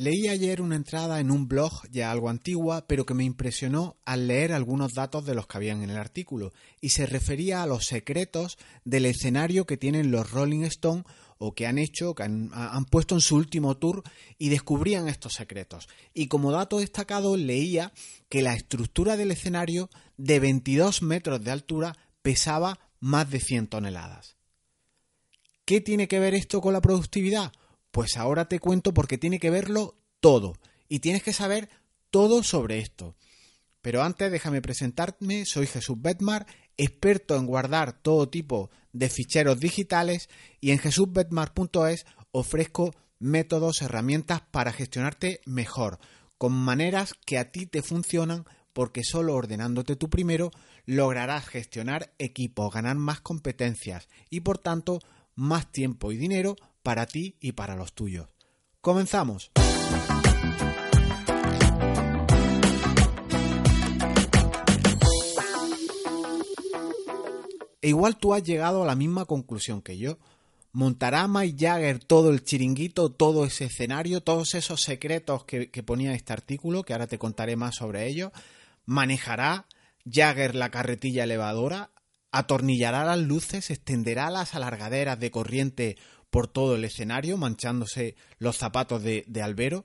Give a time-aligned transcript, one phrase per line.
[0.00, 4.28] Leí ayer una entrada en un blog ya algo antigua, pero que me impresionó al
[4.28, 7.86] leer algunos datos de los que habían en el artículo, y se refería a los
[7.86, 11.02] secretos del escenario que tienen los Rolling Stone
[11.38, 14.04] o que han hecho, que han, han, puesto en su último tour
[14.38, 15.88] y descubrían estos secretos.
[16.14, 17.92] Y como dato destacado leía
[18.28, 24.36] que la estructura del escenario de 22 metros de altura pesaba más de 100 toneladas.
[25.64, 27.52] ¿Qué tiene que ver esto con la productividad?
[27.90, 30.54] Pues ahora te cuento porque tiene que verlo todo
[30.88, 31.68] y tienes que saber
[32.10, 33.16] todo sobre esto.
[33.80, 36.46] Pero antes déjame presentarme, soy Jesús Betmar,
[36.76, 40.28] experto en guardar todo tipo de ficheros digitales
[40.60, 45.98] y en jesusbetmar.es ofrezco métodos, herramientas para gestionarte mejor,
[46.38, 50.50] con maneras que a ti te funcionan porque solo ordenándote tú primero
[50.86, 55.00] lograrás gestionar equipos, ganar más competencias y por tanto
[55.34, 56.56] más tiempo y dinero
[56.88, 58.28] para ti y para los tuyos.
[58.80, 59.50] Comenzamos.
[67.82, 70.16] E igual tú has llegado a la misma conclusión que yo.
[70.72, 76.14] ¿Montará Mike Jagger todo el chiringuito, todo ese escenario, todos esos secretos que, que ponía
[76.14, 78.32] este artículo, que ahora te contaré más sobre ello?
[78.86, 79.66] ¿Manejará
[80.10, 81.90] Jagger la carretilla elevadora?
[82.32, 83.70] ¿Atornillará las luces?
[83.70, 85.98] ¿Extenderá las alargaderas de corriente
[86.30, 89.84] por todo el escenario, manchándose los zapatos de, albero?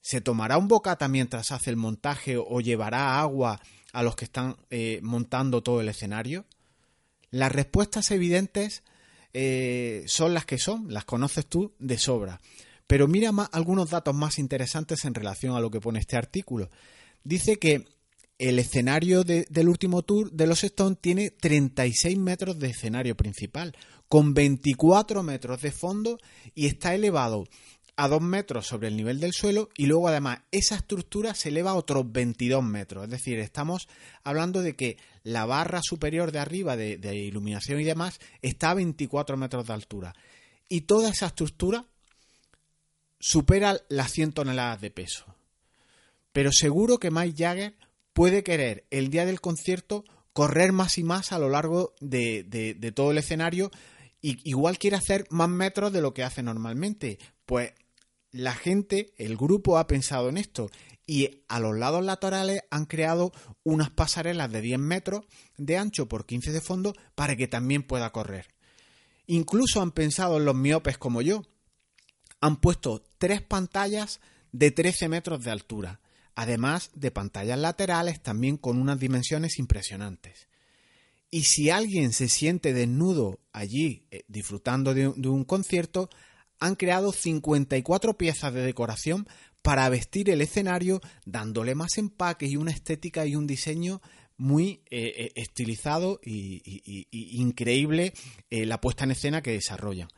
[0.00, 3.60] ¿Se tomará un bocata mientras hace el montaje o llevará agua
[3.92, 6.44] a los que están eh, montando todo el escenario?
[7.30, 8.82] Las respuestas evidentes
[9.32, 12.40] eh, son las que son, las conoces tú de sobra.
[12.86, 16.70] Pero mira más, algunos datos más interesantes en relación a lo que pone este artículo.
[17.24, 17.86] Dice que
[18.48, 23.76] el escenario de, del último tour de los Stones tiene 36 metros de escenario principal,
[24.08, 26.18] con 24 metros de fondo
[26.54, 27.46] y está elevado
[27.96, 31.70] a 2 metros sobre el nivel del suelo y luego además esa estructura se eleva
[31.70, 33.04] a otros 22 metros.
[33.04, 33.88] Es decir, estamos
[34.24, 38.74] hablando de que la barra superior de arriba de, de iluminación y demás está a
[38.74, 40.12] 24 metros de altura.
[40.68, 41.86] Y toda esa estructura
[43.18, 45.24] supera las 100 toneladas de peso.
[46.32, 47.74] Pero seguro que Mike Jagger
[48.14, 53.10] puede querer el día del concierto correr más y más a lo largo de, todo
[53.10, 53.70] el escenario
[54.22, 57.18] y igual quiere hacer más metros de lo que hace normalmente.
[57.44, 57.72] Pues
[58.30, 60.70] la gente, el grupo ha pensado en esto
[61.06, 63.32] y a los lados laterales han creado
[63.62, 65.26] unas pasarelas de 10 metros
[65.58, 68.48] de ancho por 15 de fondo para que también pueda correr.
[69.26, 71.42] Incluso han pensado en los miopes como yo.
[72.40, 74.20] Han puesto tres pantallas
[74.52, 76.00] de 13 metros de altura,
[76.34, 80.48] además de pantallas laterales también con unas dimensiones impresionantes.
[81.30, 86.08] Y si alguien se siente desnudo allí eh, disfrutando de, un concierto,
[86.60, 89.26] han creado 54 piezas de decoración
[89.60, 94.00] para vestir el escenario, dándole más empaque y una estética y un diseño
[94.36, 96.62] muy eh, estilizado y,
[97.40, 98.12] increíble
[98.50, 100.08] eh, la puesta en escena que desarrollan.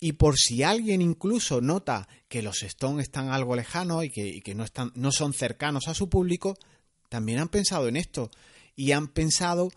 [0.00, 4.64] Y por si alguien incluso nota que los Stones están algo lejanos y que, no,
[4.64, 6.56] están, no son cercanos a su público,
[7.08, 8.30] también han pensado en esto.
[8.76, 9.70] Y han pensado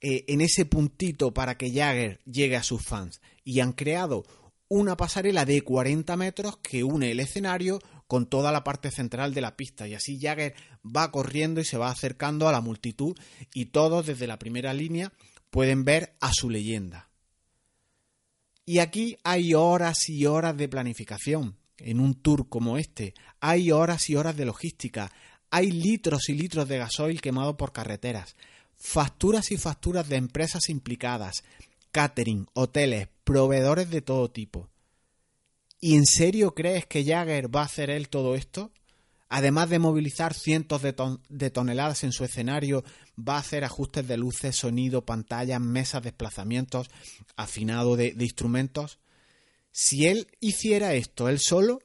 [0.00, 3.20] eh, en ese puntito para que Jagger llegue a sus fans.
[3.44, 4.24] Y han creado
[4.68, 9.40] una pasarela de 40 metros que une el escenario con toda la parte central de
[9.40, 9.88] la pista.
[9.88, 10.54] Y así Jagger
[10.84, 13.16] va corriendo y se va acercando a la multitud
[13.52, 15.12] y todos desde la primera línea
[15.50, 17.07] pueden ver a su leyenda.
[18.68, 24.10] Y aquí hay horas y horas de planificación en un tour como este, hay horas
[24.10, 25.10] y horas de logística,
[25.48, 28.36] hay litros y litros de gasoil quemado por carreteras,
[28.76, 31.44] facturas y facturas de empresas implicadas,
[31.92, 34.68] catering, hoteles, proveedores de todo tipo.
[35.80, 38.70] ¿Y en serio crees que Jagger va a hacer él todo esto?
[39.28, 42.82] Además de movilizar cientos de, ton de, toneladas en su escenario,
[43.16, 46.90] va a hacer ajustes de luces, sonido, pantallas, mesas, desplazamientos,
[47.36, 48.98] afinado de, instrumentos.
[49.70, 51.80] Si él hiciera esto él solo,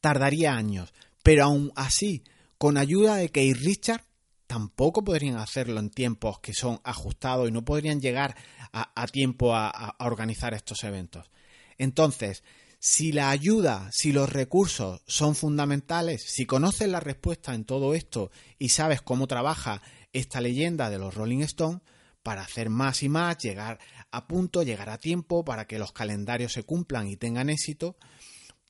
[0.00, 2.24] tardaría años, pero aún así,
[2.58, 4.04] con ayuda de Keith Richard,
[4.48, 8.36] tampoco podrían hacerlo en tiempos que son ajustados y no podrían llegar
[8.72, 11.30] a, tiempo a, organizar estos eventos.
[11.78, 12.42] Entonces,
[12.84, 18.32] si la ayuda, si los recursos son fundamentales, si conoces la respuesta en todo esto
[18.58, 19.80] y sabes cómo trabaja
[20.12, 21.80] esta leyenda de los Rolling Stones,
[22.24, 23.78] para hacer más y más, llegar
[24.10, 27.96] a punto, llegar a tiempo, para que los calendarios se cumplan y tengan éxito,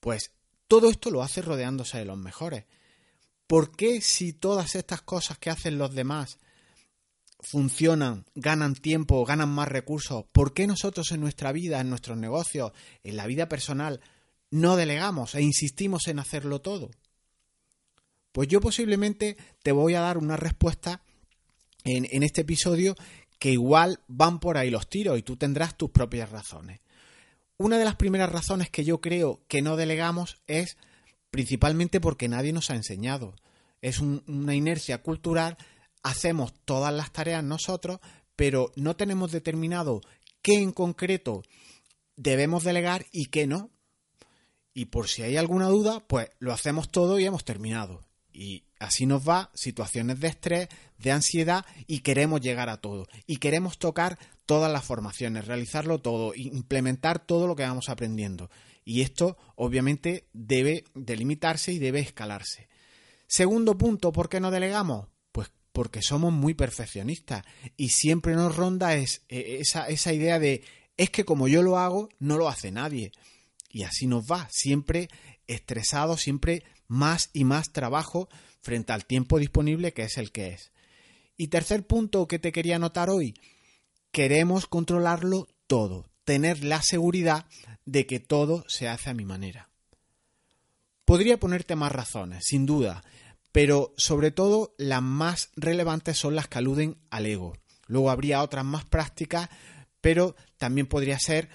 [0.01, 0.33] pues
[0.69, 2.67] todo esto lo hace rodeándose de los mejores.
[3.47, 6.39] ¿Por qué si todas estas cosas que hacen los demás
[7.43, 12.73] funcionan, ganan tiempo, ganan más recursos, ¿por qué nosotros en nuestra vida, en nuestros negocios,
[13.03, 14.01] en la vida personal,
[14.51, 16.91] no delegamos e insistimos en hacerlo todo?
[18.33, 21.03] Pues yo posiblemente te voy a dar una respuesta
[21.85, 22.95] en, este episodio
[23.39, 26.81] que igual van por ahí los tiros y tú tendrás tus propias razones.
[27.59, 30.79] Una de las primeras razones que yo creo que no delegamos es
[31.31, 33.35] principalmente porque nadie nos ha enseñado.
[33.83, 35.59] Es una inercia cultural,
[36.03, 38.01] hacemos todas las tareas nosotros,
[38.37, 40.01] pero no tenemos determinado
[40.43, 41.43] qué en concreto
[42.17, 43.71] debemos delegar y qué no.
[44.75, 48.07] Y por si hay alguna duda, pues lo hacemos todo y hemos terminado.
[48.33, 50.69] Y así nos va situaciones de estrés,
[50.99, 53.07] de ansiedad y queremos llegar a todo.
[53.27, 58.51] Y queremos tocar todas las formaciones, realizarlo todo, implementar todo lo que vamos aprendiendo.
[58.85, 62.69] Y esto obviamente debe delimitarse y debe escalarse.
[63.27, 65.09] Segundo punto, ¿por qué no delegamos?
[65.73, 67.45] Porque somos muy perfeccionistas
[67.77, 70.63] y siempre nos ronda e, esa, idea de
[70.97, 73.13] es que como yo lo hago, no lo hace nadie.
[73.71, 75.09] Y así nos va, siempre
[75.47, 78.29] estresado, siempre más y más trabajo
[78.61, 80.73] frente al tiempo disponible que es el que es.
[81.37, 83.35] Y tercer punto que te quería anotar hoy,
[84.11, 87.47] queremos controlarlo todo, tener la seguridad
[87.87, 89.71] de que todo se hace a mi manera.
[91.05, 93.03] Podría ponerte más razones, sin duda,
[93.53, 97.53] pero sobre todo las más relevantes son las que aluden al ego.
[97.87, 99.49] Luego habría otras más prácticas,
[100.01, 101.51] pero también podría ser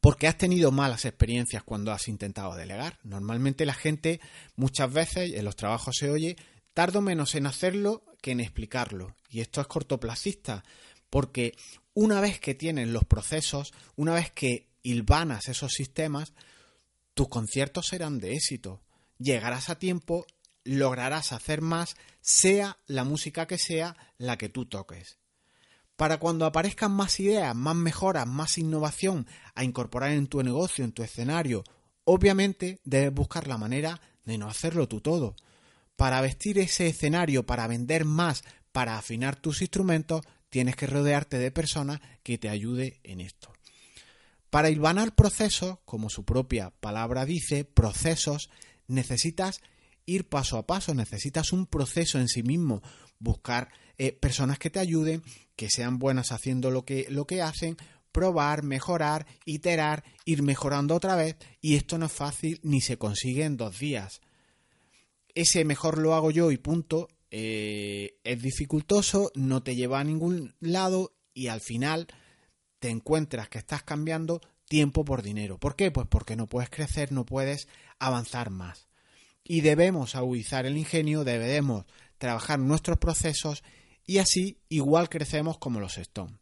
[0.00, 2.98] porque has tenido malas experiencias cuando has intentado delegar.
[3.04, 4.20] Normalmente la gente
[4.56, 6.36] muchas veces en los trabajos se oye
[6.74, 9.16] tardo menos en hacerlo que en explicarlo.
[9.30, 10.64] Y esto es cortoplacista,
[11.08, 11.56] porque
[11.94, 16.34] una vez que tienes los procesos, una vez que hilvanas esos sistemas,
[17.14, 18.82] tus conciertos serán de éxito.
[19.18, 20.26] Llegarás a tiempo,
[20.64, 25.18] lograrás hacer más, sea la música que sea la que tú toques.
[25.96, 30.92] Para cuando aparezcan más ideas, más mejoras, más innovación a incorporar en tu negocio, en
[30.92, 31.62] tu escenario,
[32.04, 35.36] obviamente debes buscar la manera de no hacerlo tú todo.
[35.96, 41.52] Para vestir ese escenario, para vender más, para afinar tus instrumentos, tienes que rodearte de
[41.52, 43.52] personas que te ayude en esto.
[44.50, 48.50] Para hilvanar procesos, como su propia palabra dice, procesos,
[48.88, 49.60] necesitas
[50.06, 52.82] ir paso a paso, necesitas un proceso en sí mismo,
[53.18, 55.22] buscar eh, personas que te ayuden,
[55.56, 57.76] que sean buenas haciendo lo que, lo que hacen,
[58.12, 63.44] probar, mejorar, iterar, ir mejorando otra vez, y esto no es fácil ni se consigue
[63.44, 64.20] en dos días.
[65.34, 70.54] Ese mejor lo hago yo y punto eh, es dificultoso, no te lleva a ningún
[70.60, 72.06] lado y al final
[72.78, 75.58] te encuentras que estás cambiando tiempo por dinero.
[75.58, 75.90] ¿Por qué?
[75.90, 77.66] Pues porque no puedes crecer, no puedes
[77.98, 78.86] avanzar más.
[79.44, 81.84] Y debemos agudizar el ingenio, debemos
[82.18, 83.62] trabajar nuestros procesos
[84.06, 86.38] y así igual crecemos como los Stone.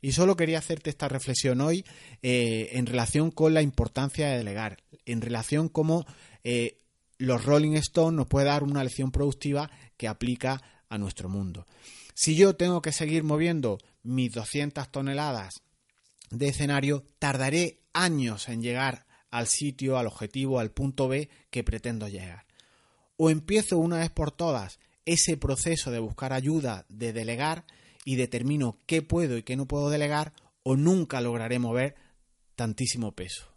[0.00, 1.84] Y solo quería hacerte esta reflexión hoy
[2.22, 6.04] eh, en relación con la importancia de delegar, en relación como
[6.42, 6.80] eh,
[7.18, 11.66] los Rolling Stones nos puede dar una lección productiva que aplica a nuestro mundo.
[12.14, 15.62] Si yo tengo que seguir moviendo mis 200 toneladas
[16.30, 22.06] de escenario, tardaré años en llegar al sitio, al objetivo, al punto B que pretendo
[22.06, 22.46] llegar.
[23.16, 27.64] O empiezo una vez por todas ese proceso de buscar ayuda, de delegar
[28.04, 31.96] y determino qué puedo y qué no puedo delegar, o nunca lograré mover
[32.54, 33.48] tantísimo peso.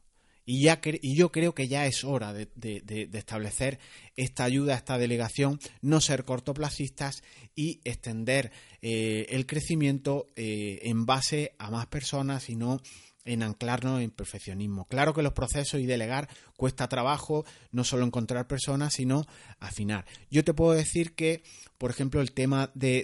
[0.46, 3.80] Y, ya y yo creo que ya es hora de, establecer
[4.16, 7.24] esta ayuda, esta delegación, no ser cortoplacistas
[7.56, 12.80] y extender eh, el crecimiento eh, en base a más personas y no
[13.26, 14.86] en anclarnos en perfeccionismo.
[14.86, 19.26] Claro que los procesos y delegar cuesta trabajo, no solo encontrar personas, sino
[19.60, 20.06] afinar.
[20.30, 21.44] Yo te puedo decir que,
[21.78, 23.04] por ejemplo, el tema de,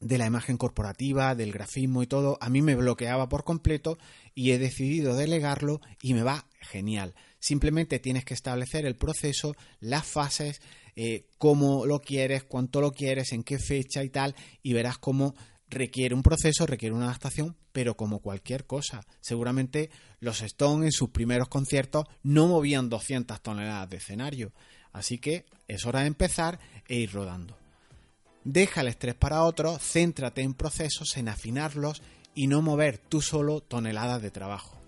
[0.00, 3.98] de la imagen corporativa, del grafismo y todo, a mí me bloqueaba por completo
[4.34, 7.14] y he decidido delegarlo y me va genial.
[7.38, 10.60] Simplemente tienes que establecer el proceso, las fases,
[10.94, 15.34] eh, cómo lo quieres, cuánto lo quieres, en qué fecha y tal, y verás cómo
[15.72, 19.04] requiere un proceso, requiere una adaptación, pero como cualquier cosa.
[19.20, 24.52] Seguramente los Stones en sus primeros conciertos no movían 200 toneladas de escenario.
[24.92, 27.56] Así que es hora de empezar e ir rodando.
[28.44, 32.02] Deja el estrés para otros, céntrate en procesos, en afinarlos
[32.34, 34.78] y no mover tú solo toneladas de trabajo.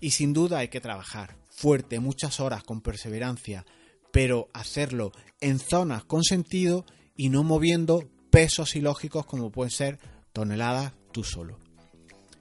[0.00, 3.64] Y sin duda hay que trabajar fuerte, muchas horas con perseverancia,
[4.12, 6.84] pero hacerlo en zonas con sentido
[7.16, 9.98] y no moviendo pesos ilógicos como pueden ser
[10.34, 11.58] toneladas tú solo.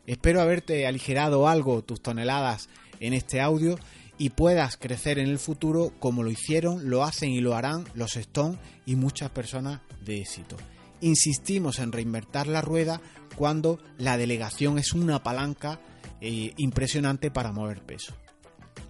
[0.06, 2.68] Espero haberte aligerado algo tus toneladas
[3.00, 3.78] en este audio
[4.18, 8.18] y puedas crecer en el futuro como lo hicieron, lo hacen y lo harán los
[8.18, 10.58] Stone y muchas personas de éxito.
[11.00, 13.00] Insistimos en reinvertir la rueda
[13.36, 15.80] cuando la delegación es una palanca
[16.20, 18.14] eh, impresionante para mover peso.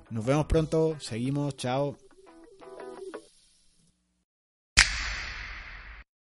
[0.10, 1.98] Nos vemos pronto, seguimos, chao.